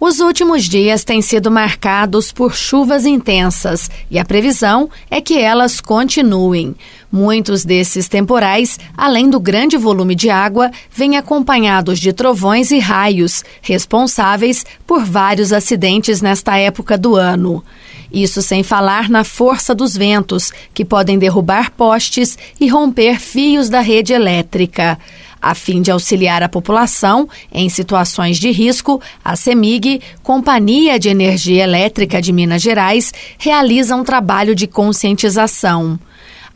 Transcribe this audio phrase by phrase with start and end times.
[0.00, 5.80] Os últimos dias têm sido marcados por chuvas intensas e a previsão é que elas
[5.80, 6.74] continuem.
[7.12, 13.44] Muitos desses temporais, além do grande volume de água, vêm acompanhados de trovões e raios,
[13.62, 17.64] responsáveis por vários acidentes nesta época do ano.
[18.12, 23.80] Isso sem falar na força dos ventos, que podem derrubar postes e romper fios da
[23.80, 24.98] rede elétrica.
[25.46, 31.64] A fim de auxiliar a população em situações de risco, a CEMIG, Companhia de Energia
[31.64, 36.00] Elétrica de Minas Gerais, realiza um trabalho de conscientização.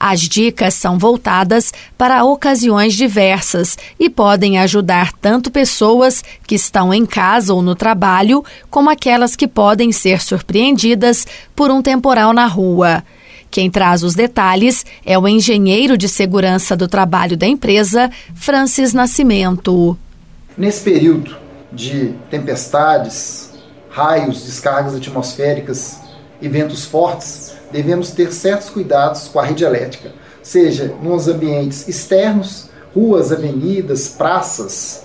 [0.01, 7.05] As dicas são voltadas para ocasiões diversas e podem ajudar tanto pessoas que estão em
[7.05, 13.05] casa ou no trabalho, como aquelas que podem ser surpreendidas por um temporal na rua.
[13.51, 19.97] Quem traz os detalhes é o engenheiro de segurança do trabalho da empresa, Francis Nascimento.
[20.57, 21.37] Nesse período
[21.73, 23.51] de tempestades,
[23.89, 26.01] raios, descargas atmosféricas
[26.41, 32.69] e ventos fortes, devemos ter certos cuidados com a rede elétrica, seja nos ambientes externos,
[32.95, 35.05] ruas, avenidas, praças,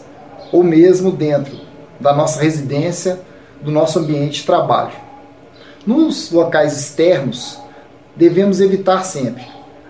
[0.51, 1.57] ou mesmo dentro
[1.99, 3.19] da nossa residência,
[3.61, 4.93] do nosso ambiente de trabalho.
[5.85, 7.59] Nos locais externos,
[8.15, 9.43] devemos evitar sempre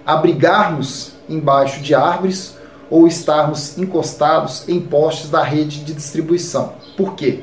[0.05, 2.57] abrigarmos embaixo de árvores
[2.89, 6.73] ou estarmos encostados em postes da rede de distribuição.
[6.97, 7.41] Por quê?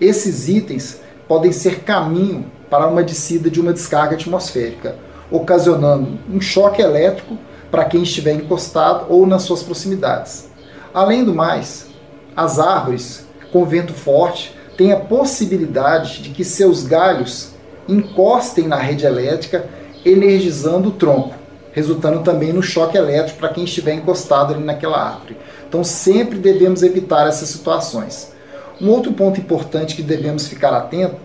[0.00, 4.96] Esses itens podem ser caminho para uma descida de uma descarga atmosférica,
[5.30, 7.36] ocasionando um choque elétrico
[7.70, 10.48] para quem estiver encostado ou nas suas proximidades.
[10.92, 11.86] Além do mais,
[12.34, 17.50] as árvores com vento forte têm a possibilidade de que seus galhos
[17.88, 19.68] encostem na rede elétrica
[20.04, 21.34] energizando o tronco,
[21.72, 25.36] resultando também no choque elétrico para quem estiver encostado ali naquela árvore.
[25.68, 28.32] Então sempre devemos evitar essas situações.
[28.80, 31.16] Um outro ponto importante que devemos ficar atento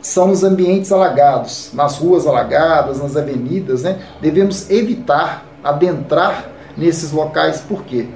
[0.00, 3.98] são os ambientes alagados, nas ruas alagadas, nas avenidas, né?
[4.20, 8.08] Devemos evitar adentrar nesses locais, porque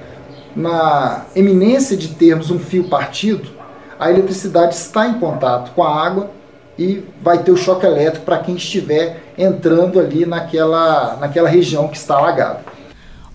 [0.55, 3.51] na eminência de termos um fio partido,
[3.99, 6.31] a eletricidade está em contato com a água
[6.79, 11.97] e vai ter o choque elétrico para quem estiver entrando ali naquela, naquela região que
[11.97, 12.61] está alagada.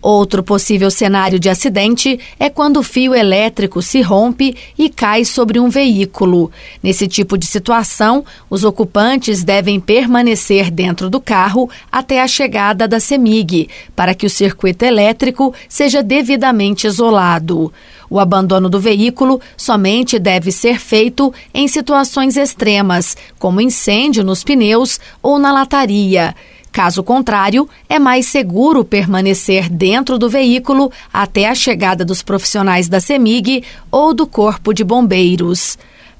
[0.09, 5.59] Outro possível cenário de acidente é quando o fio elétrico se rompe e cai sobre
[5.59, 6.49] um veículo.
[6.81, 13.01] Nesse tipo de situação, os ocupantes devem permanecer dentro do carro até a chegada da
[13.01, 17.73] CEMIG, para que o circuito elétrico seja devidamente isolado.
[18.09, 25.01] O abandono do veículo somente deve ser feito em situações extremas, como incêndio nos pneus
[25.21, 26.33] ou na lataria.
[26.71, 32.99] Caso contrário, é mais seguro permanecer dentro do veículo até a chegada dos profissionais da
[32.99, 35.77] CEMIG ou do Corpo de Bombeiros.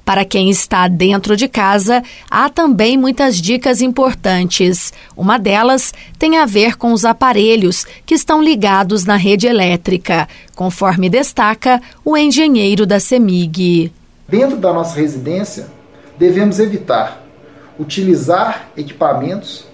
[0.08, 4.94] Para quem está dentro de casa, há também muitas dicas importantes.
[5.18, 10.26] Uma delas tem a ver com os aparelhos que estão ligados na rede elétrica,
[10.56, 13.92] conforme destaca o engenheiro da CEMIG.
[14.30, 15.68] Dentro da nossa residência,
[16.18, 17.28] devemos evitar
[17.78, 19.66] utilizar equipamentos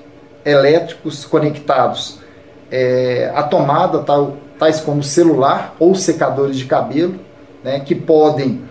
[0.46, 2.20] elétricos conectados
[2.72, 7.20] é, à tomada, tal, tais como celular ou secadores de cabelo,
[7.64, 8.62] né, que podem,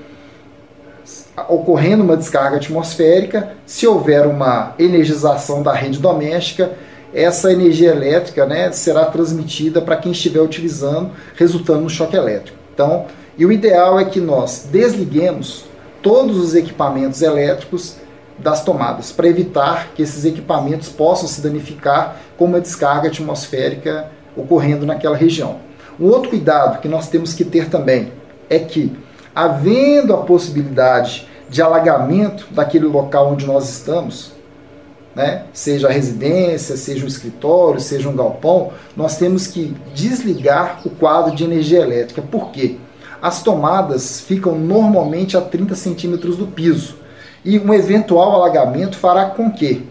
[1.48, 6.72] ocorrendo uma descarga atmosférica, se houver uma energização da rede doméstica,
[7.14, 12.58] essa energia elétrica né, será transmitida para quem estiver utilizando, resultando no choque elétrico.
[12.72, 13.06] Então,
[13.36, 15.64] e o ideal é que nós desliguemos
[16.02, 17.96] todos os equipamentos elétricos
[18.38, 24.86] das tomadas, para evitar que esses equipamentos possam se danificar com uma descarga atmosférica ocorrendo
[24.86, 25.56] naquela região.
[26.00, 28.12] Um outro cuidado que nós temos que ter também
[28.48, 28.96] é que,
[29.34, 34.32] havendo a possibilidade de alagamento daquele local onde nós estamos,
[35.14, 40.90] né, seja a residência, seja um escritório, seja um galpão, nós temos que desligar o
[40.90, 42.22] quadro de energia elétrica.
[42.22, 42.78] Por quê?
[43.20, 47.01] As tomadas ficam normalmente a 30 centímetros do piso
[47.44, 49.86] e um eventual alagamento fará com que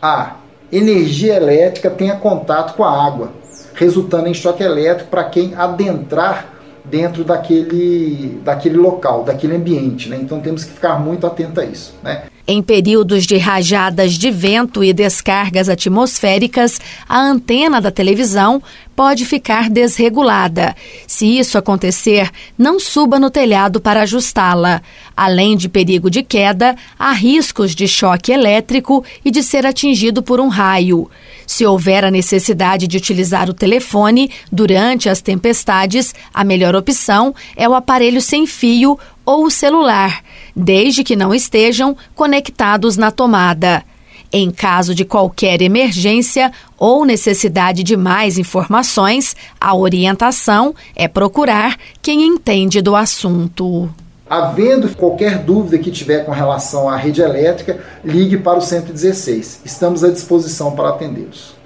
[0.00, 0.36] a
[0.70, 3.32] energia elétrica tenha contato com a água,
[3.74, 6.54] resultando em choque elétrico para quem adentrar
[6.84, 10.08] dentro daquele, daquele local, daquele ambiente.
[10.08, 10.18] Né?
[10.20, 11.94] Então temos que ficar muito atento a isso.
[12.02, 12.24] Né?
[12.46, 18.62] Em períodos de rajadas de vento e descargas atmosféricas, a antena da televisão
[18.96, 20.74] pode ficar desregulada.
[21.06, 24.80] Se isso acontecer, não suba no telhado para ajustá-la.
[25.20, 30.38] Além de perigo de queda, há riscos de choque elétrico e de ser atingido por
[30.38, 31.10] um raio.
[31.44, 37.68] Se houver a necessidade de utilizar o telefone durante as tempestades, a melhor opção é
[37.68, 40.22] o aparelho sem fio ou o celular,
[40.54, 43.84] desde que não estejam conectados na tomada.
[44.32, 52.22] Em caso de qualquer emergência ou necessidade de mais informações, a orientação é procurar quem
[52.22, 53.92] entende do assunto.
[54.28, 59.62] Havendo qualquer dúvida que tiver com relação à rede elétrica, ligue para o 116.
[59.64, 61.56] Estamos à disposição para atendê-los.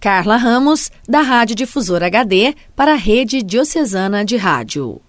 [0.00, 5.00] Carla Ramos, da Rádio Difusor HD, para a Rede Diocesana de Rádio.